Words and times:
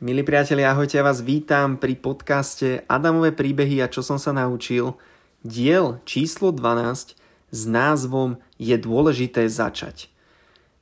Milí 0.00 0.24
priatelia, 0.24 0.72
ahojte, 0.72 0.96
ja 0.96 1.04
vás 1.04 1.20
vítam 1.20 1.76
pri 1.76 1.92
podcaste 1.92 2.88
Adamové 2.88 3.36
príbehy 3.36 3.84
a 3.84 3.92
čo 3.92 4.00
som 4.00 4.16
sa 4.16 4.32
naučil. 4.32 4.96
Diel 5.44 6.00
číslo 6.08 6.56
12 6.56 7.20
s 7.52 7.60
názvom 7.68 8.40
Je 8.56 8.72
dôležité 8.80 9.44
začať. 9.44 10.08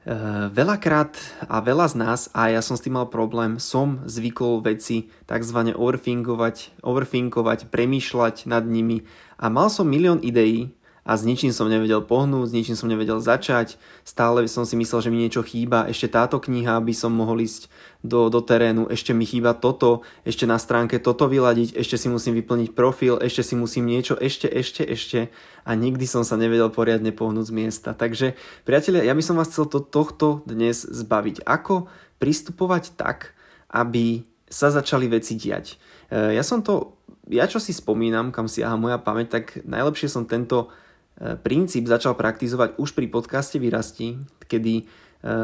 E, 0.06 0.14
veľakrát 0.54 1.18
a 1.50 1.58
veľa 1.58 1.90
z 1.90 1.94
nás, 1.98 2.20
a 2.30 2.54
ja 2.54 2.62
som 2.62 2.78
s 2.78 2.84
tým 2.86 2.94
mal 2.94 3.10
problém, 3.10 3.58
som 3.58 4.06
zvykol 4.06 4.62
veci 4.62 5.10
tzv. 5.26 5.74
overthinkovať, 5.74 6.78
overthinkovať, 6.86 7.74
premýšľať 7.74 8.46
nad 8.46 8.70
nimi 8.70 9.02
a 9.34 9.50
mal 9.50 9.66
som 9.66 9.90
milión 9.90 10.22
ideí, 10.22 10.70
a 11.08 11.16
s 11.16 11.24
ničím 11.24 11.56
som 11.56 11.72
nevedel 11.72 12.04
pohnúť, 12.04 12.52
s 12.52 12.54
ničím 12.54 12.76
som 12.76 12.84
nevedel 12.84 13.16
začať. 13.16 13.80
Stále 14.04 14.44
som 14.44 14.68
si 14.68 14.76
myslel, 14.76 15.00
že 15.00 15.08
mi 15.08 15.24
niečo 15.24 15.40
chýba. 15.40 15.88
Ešte 15.88 16.12
táto 16.12 16.36
kniha, 16.36 16.76
aby 16.76 16.92
som 16.92 17.16
mohol 17.16 17.40
ísť 17.40 17.72
do, 18.04 18.28
do 18.28 18.44
terénu. 18.44 18.92
Ešte 18.92 19.16
mi 19.16 19.24
chýba 19.24 19.56
toto, 19.56 20.04
ešte 20.28 20.44
na 20.44 20.60
stránke 20.60 21.00
toto 21.00 21.24
vyladiť, 21.24 21.80
ešte 21.80 21.96
si 21.96 22.12
musím 22.12 22.36
vyplniť 22.36 22.76
profil, 22.76 23.16
ešte 23.24 23.40
si 23.40 23.56
musím 23.56 23.88
niečo, 23.88 24.20
ešte, 24.20 24.52
ešte, 24.52 24.84
ešte. 24.84 25.32
A 25.64 25.72
nikdy 25.72 26.04
som 26.04 26.28
sa 26.28 26.36
nevedel 26.36 26.68
poriadne 26.68 27.08
pohnúť 27.08 27.48
z 27.48 27.56
miesta. 27.56 27.90
Takže, 27.96 28.36
priatelia, 28.68 29.08
ja 29.08 29.16
by 29.16 29.24
som 29.24 29.40
vás 29.40 29.48
chcel 29.48 29.64
to, 29.64 29.80
tohto 29.80 30.44
dnes 30.44 30.84
zbaviť. 30.84 31.48
Ako 31.48 31.88
pristupovať 32.20 33.00
tak, 33.00 33.32
aby 33.72 34.28
sa 34.44 34.68
začali 34.68 35.08
veci 35.08 35.40
diať. 35.40 35.80
E, 36.12 36.36
ja 36.36 36.44
som 36.44 36.60
to, 36.60 37.00
ja 37.32 37.48
čo 37.48 37.56
si 37.56 37.72
spomínam, 37.72 38.28
kam 38.28 38.44
siaha 38.44 38.76
moja 38.76 39.00
pamäť, 39.00 39.40
tak 39.40 39.44
najlepšie 39.64 40.12
som 40.12 40.28
tento 40.28 40.68
princíp 41.18 41.90
začal 41.90 42.14
praktizovať 42.14 42.78
už 42.78 42.94
pri 42.94 43.10
podcaste 43.10 43.58
Vyrasti, 43.58 44.22
kedy 44.46 44.74
e, 44.78 44.84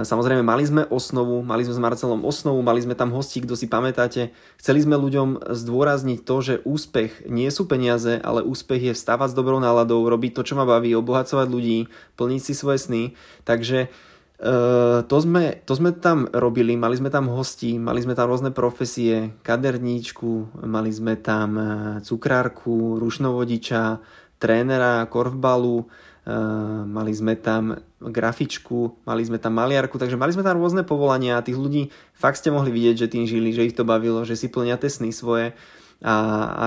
Samozrejme, 0.06 0.47
mali 0.47 0.62
sme 0.62 0.87
osnovu, 0.87 1.42
mali 1.42 1.66
sme 1.66 1.74
s 1.74 1.83
Marcelom 1.83 2.23
osnovu, 2.23 2.62
mali 2.62 2.78
sme 2.78 2.95
tam 2.95 3.10
hosti, 3.10 3.42
kto 3.42 3.59
si 3.59 3.66
pamätáte. 3.66 4.30
Chceli 4.62 4.87
sme 4.87 4.95
ľuďom 4.95 5.50
zdôrazniť 5.50 6.19
to, 6.23 6.37
že 6.38 6.55
úspech 6.62 7.27
nie 7.27 7.50
sú 7.50 7.66
peniaze, 7.66 8.22
ale 8.22 8.47
úspech 8.47 8.94
je 8.94 8.97
vstávať 8.97 9.34
s 9.34 9.39
dobrou 9.39 9.58
náladou, 9.58 10.06
robiť 10.06 10.39
to, 10.39 10.47
čo 10.47 10.55
ma 10.55 10.62
baví, 10.62 10.94
obohacovať 10.94 11.47
ľudí, 11.50 11.91
plniť 12.14 12.41
si 12.41 12.55
svoje 12.55 12.78
sny. 12.78 13.03
Takže 13.42 13.91
e, 13.91 14.53
to, 15.03 15.16
sme, 15.19 15.59
to 15.66 15.75
sme 15.75 15.91
tam 15.91 16.31
robili, 16.31 16.78
mali 16.78 16.94
sme 16.94 17.11
tam 17.11 17.27
hosti, 17.34 17.83
mali 17.83 17.98
sme 17.98 18.14
tam 18.14 18.31
rôzne 18.31 18.55
profesie, 18.55 19.34
kaderníčku, 19.42 20.62
mali 20.70 20.94
sme 20.94 21.19
tam 21.19 21.50
e, 21.59 21.66
cukrárku, 22.06 23.03
rušnovodiča, 23.03 24.22
trénera 24.39 25.07
korfbalu, 25.07 25.85
eh, 25.85 26.33
mali 26.85 27.13
sme 27.15 27.39
tam 27.39 27.79
grafičku, 28.01 29.05
mali 29.09 29.23
sme 29.25 29.41
tam 29.41 29.57
maliarku, 29.57 29.97
takže 29.97 30.21
mali 30.21 30.35
sme 30.35 30.45
tam 30.45 30.61
rôzne 30.61 30.85
povolania 30.85 31.41
a 31.41 31.45
tých 31.45 31.57
ľudí 31.57 31.89
fakt 32.13 32.41
ste 32.41 32.53
mohli 32.53 32.71
vidieť, 32.71 33.07
že 33.07 33.11
tým 33.12 33.25
žili, 33.25 33.55
že 33.55 33.67
ich 33.67 33.77
to 33.77 33.87
bavilo, 33.87 34.27
že 34.29 34.37
si 34.37 34.53
plnia 34.53 34.77
tie 34.77 34.93
sny 34.93 35.11
svoje 35.15 35.57
a, 36.05 36.16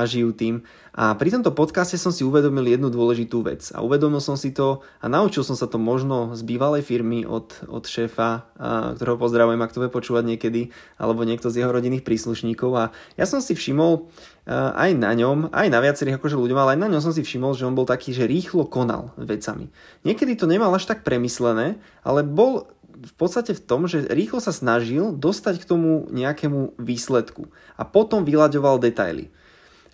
a 0.01 0.09
žijú 0.09 0.33
tým. 0.33 0.65
A 0.97 1.13
pri 1.13 1.29
tomto 1.29 1.53
podcaste 1.53 1.93
som 1.93 2.09
si 2.09 2.25
uvedomil 2.25 2.73
jednu 2.73 2.89
dôležitú 2.89 3.45
vec. 3.45 3.69
A 3.69 3.85
uvedomil 3.85 4.17
som 4.17 4.33
si 4.33 4.49
to 4.49 4.81
a 4.97 5.05
naučil 5.05 5.45
som 5.45 5.53
sa 5.53 5.69
to 5.69 5.77
možno 5.77 6.33
z 6.33 6.41
bývalej 6.41 6.81
firmy 6.81 7.21
od, 7.21 7.53
od 7.69 7.85
šéfa, 7.85 8.29
a, 8.57 8.97
ktorého 8.97 9.21
pozdravujem, 9.21 9.61
ak 9.61 9.77
to 9.77 9.81
bude 9.85 9.93
počúvať 9.93 10.25
niekedy, 10.25 10.73
alebo 10.97 11.21
niekto 11.21 11.53
z 11.53 11.61
jeho 11.61 11.69
rodinných 11.69 12.01
príslušníkov. 12.01 12.71
A 12.73 12.83
ja 13.13 13.29
som 13.29 13.45
si 13.45 13.53
všimol 13.53 14.09
a, 14.49 14.73
aj 14.73 14.97
na 14.97 15.13
ňom, 15.13 15.53
aj 15.53 15.69
na 15.69 15.79
viacerých 15.85 16.17
akože 16.17 16.33
ľuďom, 16.33 16.57
ale 16.57 16.73
aj 16.73 16.81
na 16.81 16.89
ňom 16.97 17.01
som 17.05 17.13
si 17.13 17.21
všimol, 17.21 17.53
že 17.53 17.69
on 17.69 17.77
bol 17.77 17.85
taký, 17.85 18.17
že 18.17 18.25
rýchlo 18.25 18.65
konal 18.65 19.13
vecami. 19.21 19.69
Niekedy 20.01 20.33
to 20.33 20.49
nemal 20.49 20.73
až 20.73 20.89
tak 20.89 21.05
premyslené, 21.05 21.77
ale 22.01 22.25
bol 22.25 22.73
v 22.97 23.13
podstate 23.13 23.53
v 23.53 23.63
tom, 23.63 23.85
že 23.85 24.09
rýchlo 24.09 24.41
sa 24.41 24.49
snažil 24.49 25.13
dostať 25.13 25.61
k 25.61 25.69
tomu 25.69 26.09
nejakému 26.09 26.77
výsledku 26.81 27.49
a 27.77 27.83
potom 27.85 28.25
vyľaďoval 28.25 28.81
detaily. 28.81 29.29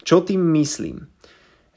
Čo 0.04 0.24
tým 0.24 0.44
myslím? 0.60 1.13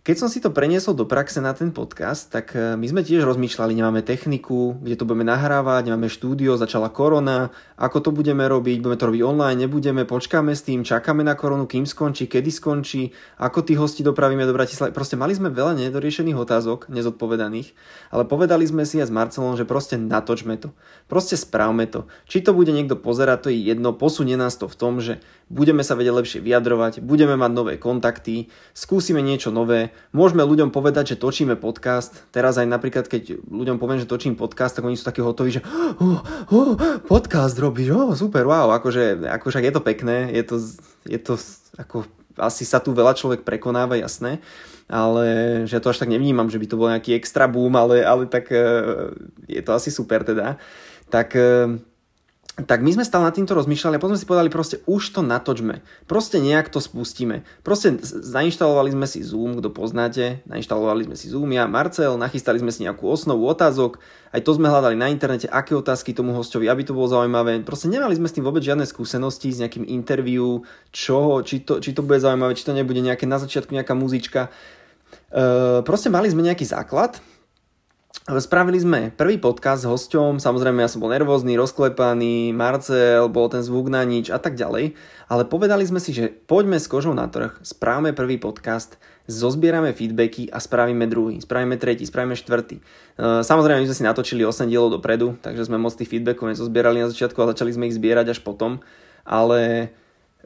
Keď 0.06 0.22
som 0.22 0.30
si 0.30 0.38
to 0.38 0.54
preniesol 0.54 0.94
do 0.94 1.02
praxe 1.02 1.42
na 1.42 1.50
ten 1.50 1.74
podcast, 1.74 2.30
tak 2.30 2.54
e, 2.54 2.78
my 2.78 2.86
sme 2.86 3.02
tiež 3.02 3.26
rozmýšľali, 3.26 3.74
nemáme 3.74 4.06
techniku, 4.06 4.78
kde 4.78 4.94
to 4.94 5.02
budeme 5.02 5.26
nahrávať, 5.26 5.90
nemáme 5.90 6.06
štúdio, 6.06 6.54
začala 6.54 6.94
korona, 6.94 7.50
ako 7.74 7.98
to 7.98 8.10
budeme 8.14 8.46
robiť, 8.46 8.86
budeme 8.86 8.94
to 9.02 9.08
robiť 9.10 9.22
online, 9.26 9.66
nebudeme, 9.66 10.06
počkáme 10.06 10.54
s 10.54 10.62
tým, 10.62 10.86
čakáme 10.86 11.26
na 11.26 11.34
koronu, 11.34 11.66
kým 11.66 11.90
skončí, 11.90 12.30
kedy 12.30 12.54
skončí, 12.54 13.10
ako 13.42 13.66
tí 13.66 13.74
hosti 13.74 14.06
dopravíme 14.06 14.46
do 14.46 14.54
Bratislavy. 14.54 14.94
Proste 14.94 15.18
mali 15.18 15.34
sme 15.34 15.50
veľa 15.50 15.74
nedoriešených 15.74 16.38
otázok, 16.38 16.86
nezodpovedaných, 16.86 17.74
ale 18.14 18.30
povedali 18.30 18.62
sme 18.62 18.86
si 18.86 19.02
aj 19.02 19.10
s 19.10 19.16
Marcelom, 19.18 19.58
že 19.58 19.66
proste 19.66 19.98
natočme 19.98 20.54
to. 20.54 20.70
Proste 21.10 21.34
správme 21.34 21.82
to. 21.90 22.06
Či 22.30 22.46
to 22.46 22.54
bude 22.54 22.70
niekto 22.70 22.94
pozerať, 22.94 23.38
to 23.42 23.48
je 23.50 23.58
jedno, 23.58 23.90
posunie 23.90 24.38
nás 24.38 24.54
to 24.54 24.70
v 24.70 24.78
tom, 24.78 25.02
že 25.02 25.18
budeme 25.46 25.86
sa 25.86 25.94
vedieť 25.94 26.14
lepšie 26.14 26.40
vyjadrovať, 26.42 26.98
budeme 27.06 27.38
mať 27.38 27.52
nové 27.54 27.74
kontakty, 27.78 28.50
skúsime 28.74 29.22
niečo 29.22 29.54
nové, 29.54 29.94
Môžeme 30.10 30.42
ľuďom 30.42 30.72
povedať, 30.74 31.14
že 31.14 31.20
točíme 31.20 31.54
podcast. 31.60 32.24
Teraz 32.32 32.58
aj 32.58 32.66
napríklad, 32.66 33.06
keď 33.06 33.38
ľuďom 33.46 33.76
poviem, 33.78 34.00
že 34.00 34.08
točím 34.08 34.34
podcast, 34.34 34.74
tak 34.74 34.88
oni 34.88 34.98
sú 34.98 35.06
takí 35.06 35.22
hotoví, 35.22 35.54
že 35.54 35.62
oh, 36.00 36.18
oh, 36.50 36.72
podcast 37.04 37.54
robíš, 37.60 37.92
oh, 37.94 38.16
super, 38.16 38.48
wow, 38.48 38.72
akože, 38.74 39.28
akože 39.28 39.62
je 39.62 39.72
to 39.74 39.82
pekné, 39.84 40.32
je 40.34 40.42
to, 40.42 40.56
je 41.06 41.20
to 41.20 41.34
ako, 41.76 42.08
asi 42.40 42.64
sa 42.64 42.80
tu 42.80 42.96
veľa 42.96 43.12
človek 43.12 43.44
prekonáva, 43.44 44.00
jasné, 44.00 44.40
ale 44.88 45.26
že 45.66 45.82
to 45.82 45.90
až 45.92 46.02
tak 46.02 46.10
nevnímam, 46.10 46.48
že 46.50 46.58
by 46.58 46.66
to 46.66 46.78
bol 46.78 46.88
nejaký 46.88 47.12
extra 47.14 47.50
boom, 47.50 47.74
ale, 47.76 48.02
ale 48.02 48.26
tak 48.26 48.50
e, 48.50 48.58
je 49.50 49.62
to 49.62 49.70
asi 49.74 49.90
super 49.90 50.22
teda. 50.22 50.56
Tak 51.10 51.34
e, 51.36 51.80
tak 52.56 52.80
my 52.80 52.88
sme 52.88 53.04
stále 53.04 53.28
nad 53.28 53.36
týmto 53.36 53.52
rozmýšľali 53.52 54.00
a 54.00 54.02
potom 54.02 54.16
si 54.16 54.24
povedali 54.24 54.48
proste 54.48 54.80
už 54.88 55.12
to 55.12 55.20
natočme. 55.20 55.84
Proste 56.08 56.40
nejak 56.40 56.72
to 56.72 56.80
spustíme. 56.80 57.44
Proste 57.60 58.00
zainštalovali 58.00 58.96
sme 58.96 59.04
si 59.04 59.20
Zoom, 59.20 59.60
kto 59.60 59.68
poznáte, 59.68 60.40
nainštalovali 60.48 61.04
sme 61.04 61.16
si 61.20 61.28
Zoom, 61.28 61.52
ja, 61.52 61.68
Marcel, 61.68 62.16
nachystali 62.16 62.56
sme 62.56 62.72
si 62.72 62.88
nejakú 62.88 63.04
osnovu 63.04 63.44
otázok, 63.44 64.00
aj 64.32 64.40
to 64.40 64.56
sme 64.56 64.72
hľadali 64.72 64.96
na 64.96 65.12
internete, 65.12 65.44
aké 65.52 65.76
otázky 65.76 66.16
tomu 66.16 66.32
hostovi, 66.32 66.64
aby 66.64 66.80
to 66.80 66.96
bolo 66.96 67.12
zaujímavé. 67.12 67.60
Proste 67.60 67.92
nemali 67.92 68.16
sme 68.16 68.24
s 68.24 68.32
tým 68.40 68.48
vôbec 68.48 68.64
žiadne 68.64 68.88
skúsenosti 68.88 69.52
s 69.52 69.60
nejakým 69.60 69.84
interviu, 69.84 70.64
čo, 70.96 71.44
či 71.44 71.60
to, 71.60 71.84
či 71.84 71.92
to 71.92 72.00
bude 72.00 72.24
zaujímavé, 72.24 72.56
či 72.56 72.64
to 72.64 72.72
nebude 72.72 73.04
nejaké 73.04 73.28
na 73.28 73.36
začiatku 73.36 73.68
nejaká 73.76 73.92
muzička. 73.92 74.48
E, 75.28 75.84
proste 75.84 76.08
mali 76.08 76.32
sme 76.32 76.40
nejaký 76.40 76.64
základ, 76.64 77.20
Spravili 78.24 78.80
sme 78.80 79.14
prvý 79.14 79.38
podcast 79.38 79.84
s 79.84 79.90
hosťom, 79.90 80.42
samozrejme 80.42 80.82
ja 80.82 80.90
som 80.90 80.98
bol 80.98 81.14
nervózny, 81.14 81.54
rozklepaný, 81.54 82.50
Marcel, 82.50 83.30
bol 83.30 83.46
ten 83.46 83.62
zvuk 83.62 83.86
na 83.86 84.02
nič 84.02 84.34
a 84.34 84.42
tak 84.42 84.58
ďalej, 84.58 84.98
ale 85.30 85.42
povedali 85.46 85.86
sme 85.86 86.02
si, 86.02 86.10
že 86.10 86.32
poďme 86.32 86.82
s 86.82 86.90
kožou 86.90 87.14
na 87.14 87.30
trh, 87.30 87.54
správame 87.62 88.10
prvý 88.10 88.42
podcast, 88.42 88.98
zozbierame 89.30 89.94
feedbacky 89.94 90.50
a 90.50 90.58
spravíme 90.58 91.06
druhý, 91.06 91.38
spravíme 91.38 91.78
tretí, 91.78 92.02
spravíme 92.02 92.34
štvrtý. 92.34 92.78
E, 92.78 92.82
samozrejme 93.46 93.82
my 93.82 93.88
sme 93.90 93.98
si 93.98 94.06
natočili 94.06 94.42
8 94.42 94.70
dielov 94.70 94.98
dopredu, 94.98 95.38
takže 95.38 95.66
sme 95.66 95.78
moc 95.78 95.94
tých 95.94 96.10
feedbackov 96.10 96.50
nezozbierali 96.50 97.02
na 97.02 97.10
začiatku 97.10 97.38
a 97.42 97.50
začali 97.54 97.78
sme 97.78 97.86
ich 97.90 97.98
zbierať 97.98 98.34
až 98.34 98.42
potom, 98.42 98.82
ale 99.22 99.94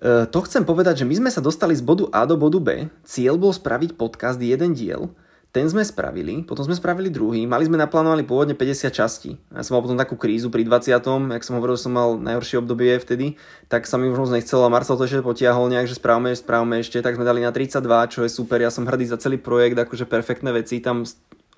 e, 0.00 0.28
to 0.28 0.38
chcem 0.44 0.64
povedať, 0.64 1.04
že 1.04 1.08
my 1.08 1.16
sme 1.16 1.30
sa 1.32 1.44
dostali 1.44 1.76
z 1.76 1.84
bodu 1.84 2.08
A 2.12 2.24
do 2.24 2.36
bodu 2.40 2.60
B, 2.60 2.92
cieľ 3.04 3.36
bol 3.36 3.52
spraviť 3.52 3.96
podcast 3.96 4.40
jeden 4.40 4.76
diel, 4.76 5.12
ten 5.50 5.66
sme 5.66 5.82
spravili, 5.82 6.46
potom 6.46 6.62
sme 6.62 6.78
spravili 6.78 7.10
druhý, 7.10 7.42
mali 7.42 7.66
sme 7.66 7.74
naplánovaní 7.74 8.22
pôvodne 8.22 8.54
50 8.54 8.94
častí. 8.94 9.34
Ja 9.50 9.66
som 9.66 9.74
mal 9.74 9.82
potom 9.82 9.98
takú 9.98 10.14
krízu 10.14 10.46
pri 10.46 10.62
20. 10.62 10.94
jak 10.94 11.42
som 11.42 11.58
hovoril, 11.58 11.74
že 11.74 11.90
som 11.90 11.94
mal 11.98 12.14
najhoršie 12.22 12.62
obdobie 12.62 12.94
vtedy, 13.02 13.34
tak 13.66 13.90
sa 13.90 13.98
mi 13.98 14.06
už 14.06 14.22
moc 14.22 14.30
nechcelo 14.30 14.62
a 14.62 14.70
Marcel 14.70 14.94
to 14.94 15.10
ešte 15.10 15.26
potiahol 15.26 15.66
nejak, 15.66 15.90
že 15.90 15.98
správame, 15.98 16.38
správame 16.38 16.78
ešte, 16.86 17.02
tak 17.02 17.18
sme 17.18 17.26
dali 17.26 17.42
na 17.42 17.50
32, 17.50 17.82
čo 18.14 18.22
je 18.22 18.30
super, 18.30 18.62
ja 18.62 18.70
som 18.70 18.86
hrdý 18.86 19.10
za 19.10 19.18
celý 19.18 19.42
projekt, 19.42 19.74
akože 19.74 20.06
perfektné 20.06 20.54
veci, 20.54 20.78
tam 20.78 21.02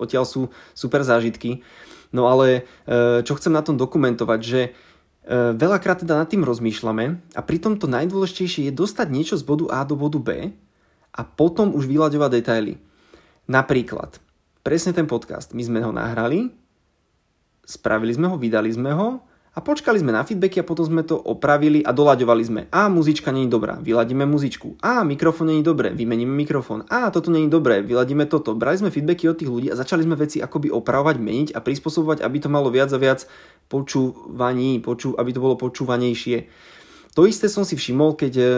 odtiaľ 0.01 0.25
sú 0.25 0.49
super 0.73 1.05
zážitky. 1.05 1.61
No 2.09 2.25
ale 2.29 2.65
e, 2.89 3.21
čo 3.21 3.37
chcem 3.37 3.53
na 3.53 3.61
tom 3.61 3.77
dokumentovať, 3.77 4.39
že 4.41 4.61
e, 4.61 4.69
veľakrát 5.53 6.01
teda 6.01 6.17
nad 6.17 6.29
tým 6.29 6.41
rozmýšľame 6.41 7.37
a 7.37 7.41
pritom 7.45 7.77
to 7.77 7.85
najdôležitejšie 7.85 8.69
je 8.69 8.73
dostať 8.73 9.07
niečo 9.13 9.37
z 9.37 9.45
bodu 9.45 9.69
A 9.69 9.85
do 9.85 9.93
bodu 9.93 10.17
B 10.17 10.49
a 11.13 11.21
potom 11.21 11.77
už 11.77 11.85
vyľaďovať 11.85 12.29
detaily. 12.33 12.73
Napríklad, 13.43 14.23
presne 14.63 14.95
ten 14.95 15.03
podcast, 15.03 15.51
my 15.51 15.59
sme 15.59 15.83
ho 15.83 15.91
nahrali, 15.91 16.47
spravili 17.67 18.15
sme 18.15 18.31
ho, 18.31 18.39
vydali 18.39 18.71
sme 18.71 18.95
ho 18.95 19.19
a 19.53 19.59
počkali 19.59 19.99
sme 19.99 20.15
na 20.15 20.23
feedbacky 20.23 20.63
a 20.63 20.65
potom 20.65 20.87
sme 20.87 21.03
to 21.03 21.19
opravili 21.19 21.83
a 21.83 21.91
doľaďovali 21.91 22.43
sme. 22.47 22.61
A 22.71 22.87
muzička 22.87 23.35
není 23.35 23.51
dobrá, 23.51 23.83
vyladíme 23.83 24.23
muzičku. 24.23 24.79
A 24.79 25.03
mikrofón 25.03 25.51
není 25.51 25.59
dobré, 25.59 25.91
vymeníme 25.91 26.31
mikrofón. 26.31 26.87
A 26.87 27.11
toto 27.11 27.29
není 27.29 27.51
dobré, 27.51 27.83
vyladíme 27.83 28.31
toto. 28.31 28.55
Brali 28.55 28.79
sme 28.79 28.95
feedbacky 28.95 29.27
od 29.27 29.35
tých 29.35 29.51
ľudí 29.51 29.67
a 29.69 29.75
začali 29.75 30.07
sme 30.07 30.15
veci 30.15 30.39
akoby 30.39 30.71
opravovať, 30.71 31.15
meniť 31.19 31.49
a 31.51 31.59
prispôsobovať, 31.59 32.23
aby 32.23 32.37
to 32.39 32.47
malo 32.47 32.71
viac 32.71 32.95
a 32.95 32.97
viac 32.97 33.27
počúvaní, 33.67 34.79
počú, 34.79 35.19
aby 35.19 35.29
to 35.35 35.43
bolo 35.43 35.59
počúvanejšie. 35.59 36.47
To 37.13 37.29
isté 37.29 37.45
som 37.45 37.61
si 37.61 37.77
všimol, 37.77 38.17
keď 38.17 38.33
e, 38.41 38.43
e, 38.43 38.49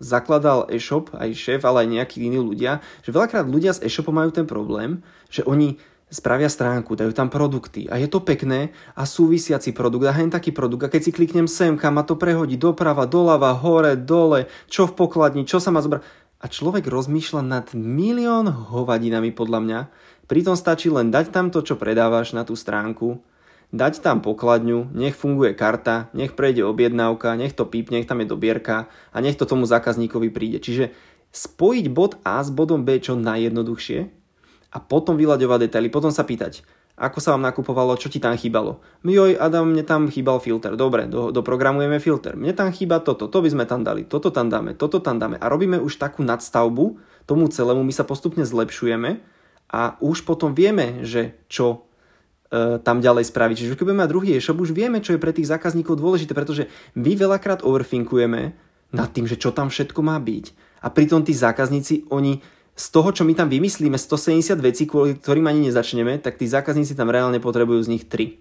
zakladal 0.00 0.64
e-shop, 0.72 1.12
aj 1.12 1.36
šéf, 1.36 1.60
ale 1.68 1.84
aj 1.84 1.88
nejakí 1.92 2.16
iní 2.24 2.40
ľudia, 2.40 2.80
že 3.04 3.12
veľakrát 3.12 3.44
ľudia 3.44 3.76
s 3.76 3.84
e-shopom 3.84 4.16
majú 4.16 4.32
ten 4.32 4.48
problém, 4.48 5.04
že 5.28 5.44
oni 5.44 5.76
spravia 6.12 6.48
stránku, 6.48 6.92
dajú 6.92 7.12
tam 7.16 7.32
produkty 7.32 7.88
a 7.88 7.96
je 7.96 8.04
to 8.04 8.20
pekné 8.20 8.76
a 8.92 9.08
súvisiaci 9.08 9.72
produkt 9.72 10.04
a 10.08 10.12
hen 10.12 10.28
taký 10.28 10.52
produkt 10.52 10.84
a 10.84 10.92
keď 10.92 11.08
si 11.08 11.12
kliknem 11.12 11.48
sem, 11.48 11.80
kam 11.80 11.96
ma 11.96 12.04
to 12.04 12.20
prehodí 12.20 12.60
doprava, 12.60 13.08
doľava, 13.08 13.56
hore, 13.60 13.96
dole, 13.96 14.48
čo 14.68 14.84
v 14.84 14.96
pokladni, 14.96 15.48
čo 15.48 15.56
sa 15.56 15.72
má 15.72 15.80
zobrať. 15.80 16.04
A 16.42 16.46
človek 16.52 16.84
rozmýšľa 16.84 17.42
nad 17.44 17.66
milión 17.72 18.48
hovadinami 18.48 19.32
podľa 19.32 19.60
mňa, 19.64 19.80
pritom 20.28 20.52
stačí 20.52 20.92
len 20.92 21.08
dať 21.08 21.32
tam 21.32 21.48
to, 21.48 21.64
čo 21.64 21.80
predávaš 21.80 22.36
na 22.36 22.44
tú 22.44 22.56
stránku, 22.56 23.24
dať 23.72 24.04
tam 24.04 24.20
pokladňu, 24.20 24.92
nech 24.92 25.16
funguje 25.16 25.56
karta, 25.56 26.12
nech 26.12 26.36
prejde 26.36 26.62
objednávka, 26.68 27.34
nech 27.40 27.56
to 27.56 27.64
pípne, 27.64 28.00
nech 28.00 28.08
tam 28.08 28.20
je 28.20 28.28
dobierka 28.28 28.92
a 29.10 29.16
nech 29.24 29.40
to 29.40 29.48
tomu 29.48 29.64
zákazníkovi 29.64 30.28
príde. 30.28 30.60
Čiže 30.60 30.92
spojiť 31.32 31.88
bod 31.88 32.20
A 32.22 32.44
s 32.44 32.52
bodom 32.52 32.84
B 32.84 33.00
čo 33.00 33.16
najjednoduchšie 33.16 33.98
a 34.72 34.78
potom 34.78 35.16
vyľaďovať 35.16 35.58
detaily, 35.68 35.88
potom 35.88 36.12
sa 36.12 36.28
pýtať, 36.28 36.60
ako 37.00 37.18
sa 37.24 37.32
vám 37.32 37.48
nakupovalo, 37.48 37.96
čo 37.96 38.12
ti 38.12 38.20
tam 38.20 38.36
chýbalo. 38.36 38.84
Joj, 39.00 39.40
Adam, 39.40 39.72
mne 39.72 39.80
tam 39.88 40.12
chýbal 40.12 40.44
filter. 40.44 40.76
Dobre, 40.76 41.08
do, 41.08 41.32
doprogramujeme 41.32 41.96
filter. 41.96 42.36
Mne 42.36 42.52
tam 42.52 42.68
chýba 42.68 43.00
toto, 43.00 43.32
to 43.32 43.40
by 43.40 43.48
sme 43.48 43.64
tam 43.64 43.80
dali, 43.80 44.04
toto 44.04 44.28
tam 44.28 44.52
dáme, 44.52 44.76
toto 44.76 45.00
tam 45.00 45.16
dáme. 45.16 45.40
A 45.40 45.48
robíme 45.48 45.80
už 45.80 45.96
takú 45.96 46.20
nadstavbu 46.20 47.00
tomu 47.24 47.48
celému, 47.48 47.80
my 47.80 47.94
sa 47.96 48.04
postupne 48.04 48.44
zlepšujeme 48.44 49.24
a 49.72 49.96
už 50.04 50.28
potom 50.28 50.52
vieme, 50.52 51.00
že 51.00 51.40
čo 51.48 51.88
tam 52.84 53.00
ďalej 53.00 53.32
spraviť. 53.32 53.56
Čiže 53.64 53.74
keď 53.80 53.84
budeme 53.88 54.02
mať 54.04 54.12
druhý 54.12 54.28
e-shop, 54.36 54.60
už 54.60 54.76
vieme, 54.76 55.00
čo 55.00 55.16
je 55.16 55.22
pre 55.22 55.32
tých 55.32 55.48
zákazníkov 55.48 55.96
dôležité, 55.96 56.36
pretože 56.36 56.68
my 56.92 57.16
veľakrát 57.16 57.64
overthinkujeme 57.64 58.52
nad 58.92 59.08
tým, 59.08 59.24
že 59.24 59.40
čo 59.40 59.56
tam 59.56 59.72
všetko 59.72 60.04
má 60.04 60.20
byť. 60.20 60.52
A 60.84 60.92
pritom 60.92 61.24
tí 61.24 61.32
zákazníci, 61.32 62.12
oni 62.12 62.44
z 62.72 62.86
toho, 62.92 63.08
čo 63.12 63.24
my 63.24 63.32
tam 63.32 63.48
vymyslíme, 63.48 63.96
170 63.96 64.60
vecí, 64.60 64.84
kvôli 64.84 65.16
ktorým 65.16 65.48
ani 65.48 65.72
nezačneme, 65.72 66.20
tak 66.20 66.36
tí 66.40 66.48
zákazníci 66.48 66.92
tam 66.92 67.08
reálne 67.08 67.40
potrebujú 67.40 67.80
z 67.84 67.92
nich 67.96 68.04
3. 68.08 68.36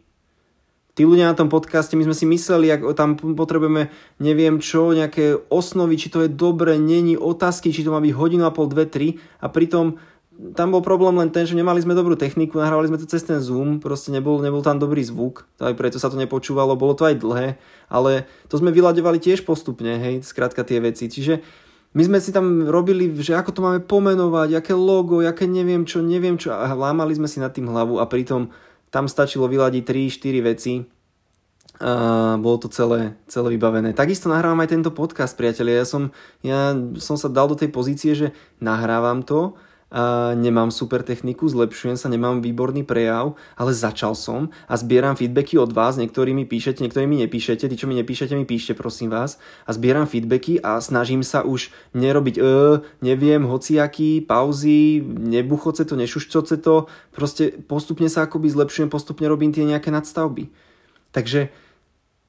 Tí 0.91 1.07
ľudia 1.07 1.31
na 1.31 1.35
tom 1.39 1.47
podcaste, 1.47 1.95
my 1.95 2.03
sme 2.03 2.15
si 2.15 2.27
mysleli, 2.27 2.67
ak 2.67 2.83
tam 2.99 3.15
potrebujeme 3.15 3.87
neviem 4.19 4.59
čo, 4.59 4.91
nejaké 4.91 5.39
osnovy, 5.47 5.95
či 5.95 6.11
to 6.11 6.27
je 6.27 6.29
dobre, 6.31 6.75
není 6.75 7.15
otázky, 7.15 7.71
či 7.71 7.87
to 7.87 7.95
má 7.95 8.03
byť 8.03 8.11
hodinu 8.11 8.43
a 8.43 8.51
pol, 8.51 8.67
dve, 8.67 8.91
tri 8.91 9.15
a 9.39 9.47
pritom 9.47 9.95
tam 10.31 10.71
bol 10.71 10.79
problém 10.81 11.13
len 11.19 11.29
ten, 11.29 11.43
že 11.43 11.53
nemali 11.53 11.83
sme 11.83 11.91
dobrú 11.91 12.15
techniku, 12.15 12.57
nahrávali 12.57 12.87
sme 12.87 12.99
to 12.99 13.05
cez 13.05 13.21
ten 13.21 13.43
Zoom, 13.43 13.83
proste 13.83 14.09
nebol, 14.15 14.39
nebol 14.39 14.63
tam 14.63 14.79
dobrý 14.79 15.03
zvuk, 15.03 15.45
aj 15.59 15.75
preto 15.75 15.99
sa 15.99 16.07
to 16.07 16.17
nepočúvalo, 16.17 16.79
bolo 16.79 16.95
to 16.95 17.03
aj 17.05 17.19
dlhé, 17.19 17.59
ale 17.91 18.25
to 18.47 18.55
sme 18.55 18.71
vyľaďovali 18.71 19.19
tiež 19.19 19.43
postupne, 19.43 19.99
hej, 19.99 20.23
skrátka 20.23 20.63
tie 20.63 20.79
veci. 20.79 21.11
Čiže 21.11 21.43
my 21.91 22.01
sme 22.07 22.17
si 22.23 22.31
tam 22.31 22.65
robili, 22.71 23.11
že 23.19 23.35
ako 23.35 23.51
to 23.51 23.59
máme 23.61 23.79
pomenovať, 23.83 24.63
aké 24.63 24.73
logo, 24.73 25.19
aké 25.19 25.43
neviem 25.45 25.83
čo, 25.83 25.99
neviem 25.99 26.39
čo 26.39 26.55
a 26.55 26.71
lámali 26.71 27.11
sme 27.11 27.27
si 27.27 27.43
nad 27.43 27.51
tým 27.51 27.67
hlavu 27.67 27.99
a 27.99 28.07
pritom 28.07 28.49
tam 28.87 29.11
stačilo 29.11 29.51
vyladiť 29.51 29.83
3-4 29.83 30.47
veci 30.47 30.73
a 31.81 32.37
bolo 32.37 32.61
to 32.61 32.69
celé, 32.69 33.17
celé 33.25 33.57
vybavené. 33.57 33.97
Takisto 33.97 34.29
nahrávam 34.29 34.61
aj 34.61 34.69
tento 34.69 34.91
podcast, 34.93 35.33
priatelia. 35.33 35.81
Ja 35.81 35.87
som, 35.87 36.13
ja 36.45 36.77
som 37.01 37.17
sa 37.17 37.25
dal 37.25 37.49
do 37.49 37.57
tej 37.57 37.73
pozície, 37.73 38.13
že 38.13 38.37
nahrávam 38.61 39.25
to 39.25 39.57
a 39.91 40.31
nemám 40.39 40.71
super 40.71 41.03
techniku, 41.03 41.51
zlepšujem 41.51 41.99
sa, 41.99 42.07
nemám 42.07 42.39
výborný 42.39 42.87
prejav, 42.87 43.35
ale 43.59 43.75
začal 43.75 44.15
som 44.15 44.47
a 44.71 44.79
zbieram 44.79 45.19
feedbacky 45.19 45.59
od 45.59 45.75
vás, 45.75 45.99
niektorí 45.99 46.31
mi 46.31 46.47
píšete, 46.47 46.79
niektorí 46.79 47.03
mi 47.11 47.19
nepíšete, 47.19 47.67
tí, 47.67 47.75
čo 47.75 47.91
mi 47.91 47.99
nepíšete, 47.99 48.31
mi 48.39 48.47
píšte, 48.47 48.71
prosím 48.71 49.11
vás. 49.11 49.35
A 49.67 49.75
zbieram 49.75 50.07
feedbacky 50.07 50.63
a 50.63 50.79
snažím 50.79 51.27
sa 51.27 51.43
už 51.43 51.75
nerobiť 51.91 52.35
e, 52.39 52.41
neviem, 53.03 53.43
hociaký, 53.43 54.23
pauzy, 54.23 55.03
nebuchoce 55.03 55.83
to, 55.83 55.99
nešušťoce 55.99 56.55
to, 56.63 56.87
proste 57.11 57.59
postupne 57.67 58.07
sa 58.07 58.23
akoby 58.23 58.47
zlepšujem, 58.47 58.87
postupne 58.87 59.27
robím 59.27 59.51
tie 59.51 59.67
nejaké 59.67 59.91
nadstavby. 59.91 60.47
Takže 61.11 61.51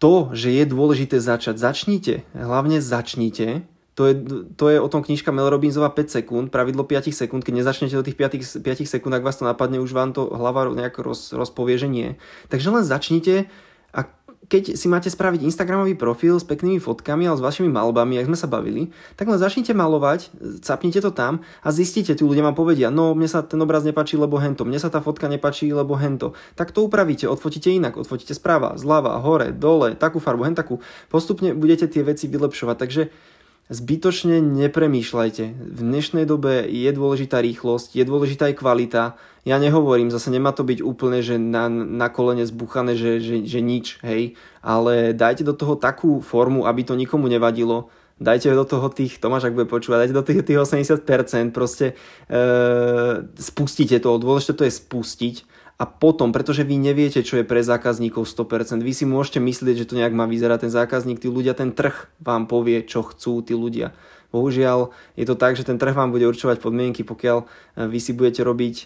to, 0.02 0.34
že 0.34 0.50
je 0.50 0.64
dôležité 0.66 1.22
začať, 1.22 1.62
začnite, 1.62 2.26
hlavne 2.34 2.82
začnite, 2.82 3.62
to 3.92 4.08
je, 4.08 4.14
to 4.56 4.72
je 4.72 4.80
o 4.80 4.88
tom 4.88 5.04
knižka 5.04 5.28
Mel 5.36 5.52
Robinsova 5.52 5.92
5 5.92 6.08
sekúnd, 6.08 6.46
pravidlo 6.48 6.88
5 6.88 7.12
sekúnd, 7.12 7.44
keď 7.44 7.60
nezačnete 7.60 7.92
do 7.92 8.04
tých 8.04 8.16
5, 8.16 8.64
5 8.64 8.88
sekúnd, 8.88 9.12
ak 9.12 9.24
vás 9.24 9.36
to 9.36 9.44
napadne, 9.44 9.84
už 9.84 9.92
vám 9.92 10.16
to 10.16 10.32
hlava 10.32 10.72
nejako 10.72 11.12
roz, 11.12 11.36
rozpovie, 11.36 11.76
že 11.76 11.92
nie. 11.92 12.16
Takže 12.48 12.72
len 12.72 12.84
začnite 12.88 13.52
a 13.92 14.08
keď 14.52 14.76
si 14.76 14.84
máte 14.90 15.08
spraviť 15.08 15.48
Instagramový 15.48 15.96
profil 15.96 16.36
s 16.36 16.44
peknými 16.44 16.76
fotkami 16.76 17.24
alebo 17.24 17.40
s 17.40 17.46
vašimi 17.46 17.72
malbami, 17.72 18.20
ak 18.20 18.28
sme 18.28 18.36
sa 18.36 18.50
bavili, 18.50 18.92
tak 19.16 19.30
len 19.30 19.40
začnite 19.40 19.72
malovať, 19.72 20.28
capnite 20.60 21.00
to 21.00 21.08
tam 21.08 21.40
a 21.64 21.72
zistíte, 21.72 22.12
tí 22.12 22.20
ľudia 22.20 22.44
vám 22.44 22.52
povedia, 22.52 22.92
no 22.92 23.16
mne 23.16 23.32
sa 23.32 23.40
ten 23.40 23.56
obraz 23.64 23.80
nepačí, 23.80 24.20
lebo 24.20 24.36
hento, 24.36 24.68
mne 24.68 24.76
sa 24.76 24.92
tá 24.92 25.00
fotka 25.00 25.24
nepačí, 25.30 25.72
lebo 25.72 25.96
hento. 25.96 26.36
Tak 26.52 26.74
to 26.74 26.84
upravíte, 26.84 27.24
odfotíte 27.32 27.72
inak, 27.72 27.96
odfotíte 27.96 28.36
sprava, 28.36 28.76
zľava, 28.76 29.16
hore, 29.24 29.56
dole, 29.56 29.96
takú 29.96 30.20
farbu, 30.20 30.44
hen. 30.44 30.56
Postupne 31.08 31.56
budete 31.56 31.88
tie 31.88 32.04
veci 32.04 32.28
vylepšovať, 32.28 32.76
takže 32.76 33.02
Zbytočne 33.70 34.42
nepremýšľajte. 34.42 35.44
V 35.54 35.80
dnešnej 35.86 36.26
dobe 36.26 36.66
je 36.66 36.90
dôležitá 36.90 37.38
rýchlosť, 37.38 37.94
je 37.94 38.02
dôležitá 38.02 38.50
aj 38.50 38.58
kvalita. 38.58 39.02
Ja 39.46 39.62
nehovorím, 39.62 40.10
zase 40.10 40.34
nemá 40.34 40.50
to 40.50 40.66
byť 40.66 40.82
úplne, 40.82 41.22
že 41.22 41.38
na, 41.38 41.70
na 41.70 42.10
kolene 42.10 42.42
zbuchané, 42.42 42.98
že, 42.98 43.22
že, 43.22 43.46
že 43.46 43.62
nič, 43.62 44.02
hej. 44.02 44.34
Ale 44.66 45.14
dajte 45.14 45.46
do 45.46 45.54
toho 45.54 45.78
takú 45.78 46.18
formu, 46.18 46.66
aby 46.66 46.82
to 46.82 46.98
nikomu 46.98 47.30
nevadilo. 47.30 47.86
Dajte 48.18 48.50
do 48.50 48.66
toho 48.66 48.90
tých, 48.90 49.22
Tomáš 49.22 49.50
ak 49.50 49.54
bude 49.54 49.70
počúvať, 49.70 50.06
dajte 50.06 50.18
do 50.18 50.26
tých, 50.26 50.42
tých 50.42 50.58
80%, 50.58 51.54
proste 51.54 51.94
e, 52.30 52.42
spustite 53.38 53.98
to. 53.98 54.10
Dôležité 54.18 54.52
to 54.58 54.66
je 54.66 54.74
spustiť 54.74 55.34
a 55.82 55.84
potom, 55.90 56.30
pretože 56.30 56.62
vy 56.62 56.78
neviete, 56.78 57.26
čo 57.26 57.42
je 57.42 57.48
pre 57.48 57.58
zákazníkov 57.58 58.30
100%, 58.30 58.86
vy 58.86 58.92
si 58.94 59.02
môžete 59.02 59.42
myslieť, 59.42 59.82
že 59.82 59.88
to 59.90 59.98
nejak 59.98 60.14
má 60.14 60.30
vyzerať 60.30 60.70
ten 60.70 60.72
zákazník, 60.72 61.18
tí 61.18 61.26
ľudia, 61.26 61.58
ten 61.58 61.74
trh 61.74 62.06
vám 62.22 62.46
povie, 62.46 62.86
čo 62.86 63.02
chcú 63.02 63.42
tí 63.42 63.58
ľudia. 63.58 63.90
Bohužiaľ 64.30 64.94
je 65.18 65.26
to 65.26 65.34
tak, 65.34 65.58
že 65.58 65.66
ten 65.66 65.82
trh 65.82 65.90
vám 65.90 66.14
bude 66.14 66.22
určovať 66.30 66.62
podmienky, 66.62 67.02
pokiaľ 67.02 67.38
e, 67.42 67.46
vy 67.90 67.98
si 67.98 68.14
budete 68.14 68.46
robiť 68.46 68.74
e, 68.78 68.84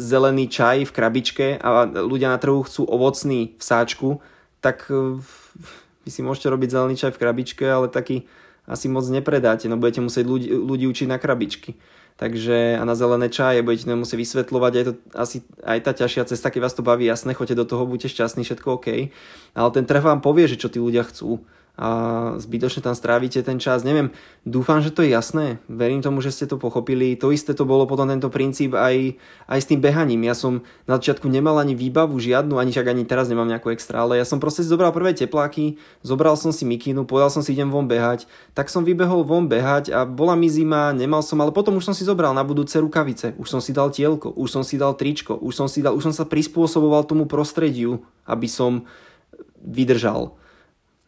zelený 0.00 0.48
čaj 0.48 0.88
v 0.88 0.94
krabičke 0.96 1.46
a 1.60 1.84
ľudia 1.84 2.32
na 2.32 2.40
trhu 2.40 2.64
chcú 2.64 2.88
ovocný 2.88 3.52
v 3.54 3.62
sáčku, 3.62 4.24
tak 4.64 4.88
e, 4.88 5.20
vy 6.08 6.10
si 6.10 6.24
môžete 6.24 6.48
robiť 6.48 6.72
zelený 6.72 6.96
čaj 6.96 7.12
v 7.12 7.20
krabičke, 7.20 7.68
ale 7.68 7.92
taký 7.92 8.24
asi 8.68 8.86
moc 8.92 9.08
nepredáte, 9.08 9.64
no 9.66 9.80
budete 9.80 10.04
musieť 10.04 10.28
ľudí, 10.28 10.52
ľudí 10.52 10.84
učiť 10.84 11.08
na 11.08 11.16
krabičky. 11.16 11.80
Takže 12.18 12.76
a 12.76 12.82
na 12.82 12.98
zelené 12.98 13.30
čaje 13.30 13.62
budete 13.62 13.94
musieť 13.94 14.18
vysvetľovať, 14.18 14.72
aj 14.74 14.84
to 14.84 14.92
asi 15.14 15.36
aj 15.62 15.78
tá 15.86 15.92
ťažšia 15.94 16.26
cesta, 16.26 16.50
keď 16.50 16.60
vás 16.66 16.74
to 16.74 16.82
baví, 16.82 17.06
jasné, 17.06 17.30
choďte 17.30 17.62
do 17.62 17.66
toho, 17.66 17.86
buďte 17.86 18.10
šťastní, 18.10 18.42
všetko 18.42 18.68
OK, 18.74 19.14
ale 19.54 19.68
ten 19.70 19.86
trh 19.86 20.02
vám 20.02 20.18
povie, 20.18 20.50
že 20.50 20.58
čo 20.58 20.66
tí 20.66 20.82
ľudia 20.82 21.06
chcú 21.06 21.46
a 21.78 21.90
zbytočne 22.42 22.82
tam 22.82 22.98
strávite 22.98 23.38
ten 23.46 23.62
čas. 23.62 23.86
Neviem, 23.86 24.10
dúfam, 24.42 24.82
že 24.82 24.90
to 24.90 25.06
je 25.06 25.14
jasné. 25.14 25.62
Verím 25.70 26.02
tomu, 26.02 26.18
že 26.18 26.34
ste 26.34 26.50
to 26.50 26.58
pochopili. 26.58 27.14
To 27.22 27.30
isté 27.30 27.54
to 27.54 27.62
bolo 27.62 27.86
potom 27.86 28.10
tento 28.10 28.26
princíp 28.34 28.74
aj, 28.74 29.14
aj 29.46 29.58
s 29.62 29.68
tým 29.70 29.78
behaním. 29.78 30.26
Ja 30.26 30.34
som 30.34 30.66
na 30.90 30.98
začiatku 30.98 31.30
nemal 31.30 31.54
ani 31.62 31.78
výbavu 31.78 32.18
žiadnu, 32.18 32.58
ani 32.58 32.74
však 32.74 32.90
ani 32.90 33.06
teraz 33.06 33.30
nemám 33.30 33.46
nejakú 33.46 33.70
extra, 33.70 34.02
ale 34.02 34.18
ja 34.18 34.26
som 34.26 34.42
proste 34.42 34.66
zobral 34.66 34.90
prvé 34.90 35.14
tepláky, 35.14 35.78
zobral 36.02 36.34
som 36.34 36.50
si 36.50 36.66
mikinu, 36.66 37.06
povedal 37.06 37.30
som 37.30 37.46
si 37.46 37.54
idem 37.54 37.70
von 37.70 37.86
behať, 37.86 38.26
tak 38.58 38.66
som 38.66 38.82
vybehol 38.82 39.22
von 39.22 39.46
behať 39.46 39.94
a 39.94 40.02
bola 40.02 40.34
mi 40.34 40.50
zima, 40.50 40.90
nemal 40.90 41.22
som, 41.22 41.38
ale 41.38 41.54
potom 41.54 41.78
už 41.78 41.86
som 41.86 41.94
si 41.94 42.02
zobral 42.02 42.34
na 42.34 42.42
budúce 42.42 42.74
rukavice, 42.82 43.38
už 43.38 43.46
som 43.46 43.62
si 43.62 43.70
dal 43.70 43.94
tielko, 43.94 44.34
už 44.34 44.50
som 44.50 44.66
si 44.66 44.74
dal 44.74 44.98
tričko, 44.98 45.38
už 45.38 45.54
som 45.54 45.70
si 45.70 45.78
dal, 45.78 45.94
už 45.94 46.10
som 46.10 46.14
sa 46.14 46.26
prispôsoboval 46.26 47.06
tomu 47.06 47.30
prostrediu, 47.30 48.02
aby 48.26 48.50
som 48.50 48.82
vydržal. 49.62 50.34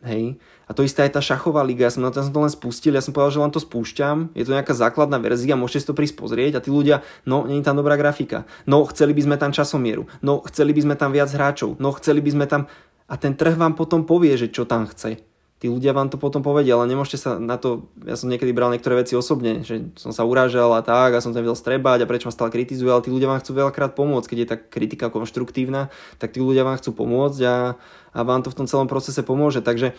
Hej. 0.00 0.40
A 0.70 0.74
to 0.76 0.86
isté 0.86 1.02
aj 1.02 1.18
tá 1.18 1.20
šachová 1.20 1.66
liga, 1.66 1.82
ja 1.82 1.90
som 1.90 2.06
na 2.06 2.14
to, 2.14 2.22
ja 2.22 2.30
som 2.30 2.30
to 2.30 2.46
len 2.46 2.54
spustil, 2.54 2.94
ja 2.94 3.02
som 3.02 3.10
povedal, 3.10 3.34
že 3.34 3.42
len 3.42 3.50
to 3.50 3.58
spúšťam, 3.58 4.30
je 4.38 4.46
to 4.46 4.54
nejaká 4.54 4.70
základná 4.70 5.18
verzia, 5.18 5.58
môžete 5.58 5.82
si 5.82 5.88
to 5.90 5.98
prísť 5.98 6.14
pozrieť 6.14 6.52
a 6.54 6.62
tí 6.62 6.70
ľudia, 6.70 7.02
no, 7.26 7.42
není 7.42 7.66
tam 7.66 7.74
dobrá 7.74 7.98
grafika, 7.98 8.46
no, 8.70 8.86
chceli 8.86 9.10
by 9.10 9.26
sme 9.26 9.36
tam 9.42 9.50
časomieru, 9.50 10.06
no, 10.22 10.38
chceli 10.46 10.70
by 10.70 10.86
sme 10.86 10.94
tam 10.94 11.10
viac 11.10 11.26
hráčov, 11.34 11.74
no, 11.82 11.90
chceli 11.98 12.22
by 12.22 12.30
sme 12.30 12.46
tam... 12.46 12.70
A 13.10 13.18
ten 13.18 13.34
trh 13.34 13.58
vám 13.58 13.74
potom 13.74 14.06
povie, 14.06 14.38
že 14.38 14.46
čo 14.54 14.62
tam 14.62 14.86
chce. 14.86 15.18
Tí 15.60 15.68
ľudia 15.68 15.92
vám 15.92 16.08
to 16.08 16.16
potom 16.16 16.40
povedia, 16.40 16.72
ale 16.72 16.88
nemôžete 16.88 17.18
sa 17.20 17.30
na 17.36 17.60
to, 17.60 17.92
ja 18.08 18.16
som 18.16 18.32
niekedy 18.32 18.48
bral 18.54 18.72
niektoré 18.72 19.04
veci 19.04 19.12
osobne, 19.12 19.60
že 19.60 19.92
som 19.98 20.08
sa 20.08 20.24
urážal 20.24 20.72
a 20.72 20.80
tak 20.80 21.12
a 21.12 21.20
som 21.20 21.36
tam 21.36 21.44
vedel 21.44 21.52
strebať 21.52 22.00
a 22.00 22.08
prečo 22.08 22.30
ma 22.30 22.32
stále 22.32 22.48
kritizuje, 22.48 22.88
ale 22.88 23.04
tí 23.04 23.12
ľudia 23.12 23.28
vám 23.28 23.44
chcú 23.44 23.60
veľakrát 23.60 23.92
pomôcť, 23.92 24.24
keď 24.24 24.38
je 24.40 24.48
tá 24.48 24.56
kritika 24.56 25.12
konštruktívna, 25.12 25.92
tak 26.16 26.32
tí 26.32 26.40
ľudia 26.40 26.64
vám 26.64 26.80
chcú 26.80 27.04
pomôcť 27.04 27.40
a, 27.44 27.76
a 28.16 28.18
vám 28.24 28.40
to 28.40 28.48
v 28.48 28.56
tom 28.56 28.66
celom 28.72 28.88
procese 28.88 29.20
pomôže. 29.20 29.60
Takže 29.60 29.92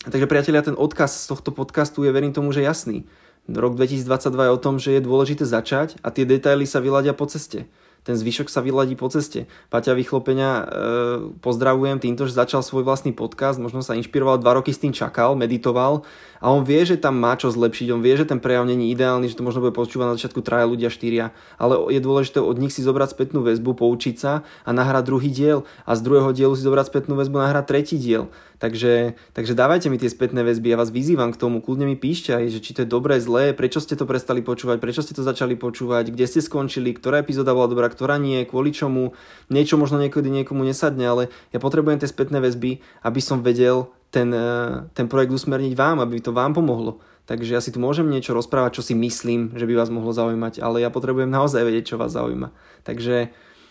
Takže 0.00 0.24
priatelia, 0.24 0.64
ten 0.64 0.80
odkaz 0.80 1.12
z 1.12 1.28
tohto 1.28 1.52
podcastu 1.52 2.08
je 2.08 2.12
verím 2.12 2.32
tomu, 2.32 2.56
že 2.56 2.64
jasný. 2.64 3.04
Rok 3.52 3.76
2022 3.76 4.48
je 4.48 4.52
o 4.56 4.62
tom, 4.62 4.80
že 4.80 4.96
je 4.96 5.04
dôležité 5.04 5.44
začať 5.44 6.00
a 6.00 6.08
tie 6.08 6.24
detaily 6.24 6.64
sa 6.64 6.80
vyladia 6.80 7.12
po 7.12 7.28
ceste. 7.28 7.68
ten 8.00 8.16
zvyšok 8.16 8.48
sa 8.48 8.64
vyladí 8.64 8.96
po 8.96 9.12
ceste. 9.12 9.44
Paťa 9.68 9.92
Vychlopenia 9.92 10.50
e, 10.56 10.64
pozdravujem 11.44 12.00
týmto, 12.00 12.24
že 12.24 12.32
začal 12.32 12.64
svoj 12.64 12.80
vlastný 12.80 13.12
podcast, 13.12 13.60
možno 13.60 13.84
sa 13.84 13.92
inšpiroval, 13.92 14.40
dva 14.40 14.56
roky 14.56 14.72
s 14.72 14.80
tým 14.80 14.96
čakal, 14.96 15.36
meditoval 15.36 16.08
a 16.40 16.48
on 16.48 16.64
vie, 16.64 16.80
že 16.88 16.96
tam 16.96 17.20
má 17.20 17.36
čo 17.36 17.52
zlepšiť, 17.52 17.92
on 17.92 18.00
vie, 18.00 18.16
že 18.16 18.24
ten 18.24 18.40
prejav 18.40 18.64
není 18.64 18.88
ideálny, 18.96 19.28
že 19.28 19.36
to 19.36 19.44
možno 19.44 19.60
bude 19.60 19.76
počúvať 19.76 20.06
na 20.08 20.14
začiatku 20.16 20.40
traja 20.40 20.64
ľudia 20.64 20.88
štyria, 20.88 21.36
ale 21.60 21.76
je 21.92 22.00
dôležité 22.00 22.40
od 22.40 22.56
nich 22.56 22.72
si 22.72 22.80
zobrať 22.80 23.12
spätnú 23.12 23.44
väzbu, 23.44 23.76
poučiť 23.76 24.16
sa 24.16 24.48
a 24.64 24.70
nahrať 24.72 25.04
druhý 25.04 25.28
diel 25.28 25.68
a 25.84 25.92
z 25.92 26.00
druhého 26.00 26.32
dielu 26.32 26.56
si 26.56 26.64
zobrať 26.64 26.88
spätnú 26.88 27.20
väzbu 27.20 27.36
nahrať 27.36 27.68
tretí 27.68 28.00
diel. 28.00 28.32
Takže, 28.60 29.16
takže 29.32 29.56
dávajte 29.56 29.88
mi 29.88 29.96
tie 29.96 30.12
spätné 30.12 30.44
väzby, 30.44 30.76
ja 30.76 30.76
vás 30.76 30.92
vyzývam 30.92 31.32
k 31.32 31.40
tomu, 31.40 31.64
kľudne 31.64 31.88
mi 31.88 31.96
píšte 31.96 32.36
aj, 32.36 32.44
že 32.52 32.60
či 32.60 32.76
to 32.76 32.84
je 32.84 32.92
dobré, 32.92 33.16
zlé, 33.16 33.56
prečo 33.56 33.80
ste 33.80 33.96
to 33.96 34.04
prestali 34.04 34.44
počúvať, 34.44 34.76
prečo 34.76 35.00
ste 35.00 35.16
to 35.16 35.24
začali 35.24 35.56
počúvať, 35.56 36.12
kde 36.12 36.28
ste 36.28 36.44
skončili, 36.44 36.92
ktorá 36.92 37.24
epizóda 37.24 37.56
bola 37.56 37.72
dobrá, 37.72 37.88
ktorá 37.88 38.20
nie, 38.20 38.44
kvôli 38.44 38.76
čomu, 38.76 39.16
niečo 39.48 39.80
možno 39.80 39.96
niekedy 39.96 40.28
niekomu 40.28 40.60
nesadne, 40.60 41.08
ale 41.08 41.32
ja 41.56 41.58
potrebujem 41.58 42.04
tie 42.04 42.12
spätné 42.12 42.36
väzby, 42.44 42.84
aby 43.00 43.20
som 43.24 43.40
vedel 43.40 43.88
ten, 44.12 44.28
eh, 44.28 44.84
ten 44.92 45.08
projekt 45.08 45.32
usmerniť 45.32 45.72
vám, 45.72 46.04
aby 46.04 46.20
to 46.20 46.36
vám 46.36 46.52
pomohlo. 46.52 47.00
Takže 47.24 47.56
ja 47.56 47.64
si 47.64 47.72
tu 47.72 47.80
môžem 47.80 48.10
niečo 48.10 48.36
rozprávať, 48.36 48.82
čo 48.82 48.92
si 48.92 48.94
myslím, 48.98 49.56
že 49.56 49.64
by 49.64 49.72
vás 49.72 49.88
mohlo 49.88 50.12
zaujímať, 50.12 50.60
ale 50.60 50.84
ja 50.84 50.92
potrebujem 50.92 51.30
naozaj 51.32 51.64
vedieť, 51.64 51.94
čo 51.94 51.96
vás 51.96 52.12
zaujíma. 52.12 52.52
Takže 52.84 53.30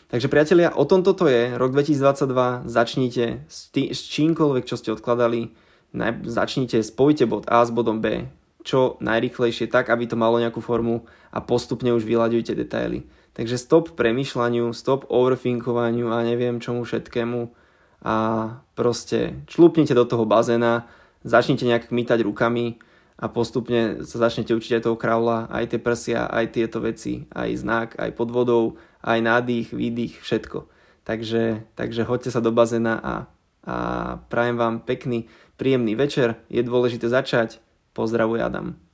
Takže 0.09 0.25
priatelia, 0.25 0.73
o 0.73 0.89
tom 0.89 1.05
toto 1.05 1.29
je. 1.29 1.53
Rok 1.53 1.69
2022, 1.69 2.65
začnite 2.65 3.45
s, 3.45 3.69
tý, 3.69 3.93
s 3.93 4.09
čímkoľvek, 4.09 4.65
čo 4.65 4.75
ste 4.75 4.89
odkladali. 4.89 5.53
Naj, 5.93 6.25
začnite, 6.25 6.81
spojite 6.81 7.29
bod 7.29 7.45
A 7.45 7.61
s 7.61 7.69
bodom 7.69 8.01
B 8.01 8.25
čo 8.63 8.99
najrychlejšie, 8.99 9.71
tak 9.71 9.87
aby 9.87 10.05
to 10.05 10.19
malo 10.19 10.37
nejakú 10.37 10.59
formu 10.59 11.07
a 11.31 11.39
postupne 11.39 11.95
už 11.95 12.03
vyľaďujte 12.03 12.53
detaily. 12.53 13.07
Takže 13.33 13.55
stop 13.55 13.95
premyšľaniu, 13.95 14.75
stop 14.75 15.07
overthinkovaniu 15.07 16.11
a 16.11 16.27
neviem 16.27 16.59
čomu 16.59 16.83
všetkému 16.83 17.49
a 18.03 18.15
proste 18.75 19.41
člupnite 19.47 19.95
do 19.95 20.03
toho 20.03 20.27
bazéna, 20.27 20.87
začnite 21.23 21.63
nejak 21.63 21.87
kmitať 21.87 22.23
rukami 22.27 22.79
a 23.19 23.31
postupne 23.31 24.03
sa 24.03 24.27
začnete 24.27 24.51
učiť 24.51 24.79
aj 24.79 24.83
toho 24.85 24.97
kraula, 24.99 25.47
aj 25.51 25.75
tie 25.75 25.79
prsia, 25.79 26.27
aj 26.27 26.45
tieto 26.55 26.83
veci, 26.83 27.27
aj 27.31 27.49
znak, 27.59 27.89
aj 27.95 28.11
pod 28.15 28.29
vodou, 28.31 28.63
aj 29.03 29.19
nádych, 29.21 29.71
výdych, 29.71 30.19
všetko. 30.19 30.67
Takže, 31.03 31.65
takže 31.73 32.05
hoďte 32.05 32.29
sa 32.29 32.41
do 32.43 32.51
bazéna 32.51 32.99
a, 32.99 33.13
a 33.65 33.75
prajem 34.29 34.57
vám 34.59 34.75
pekný, 34.83 35.25
príjemný 35.57 35.95
večer. 35.95 36.37
Je 36.51 36.61
dôležité 36.61 37.09
začať. 37.09 37.63
Pozdravuje 37.93 38.43
Adam. 38.43 38.88